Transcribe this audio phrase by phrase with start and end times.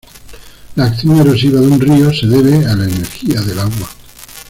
[0.77, 3.87] La acción erosiva de un río se debe a la energía del agua.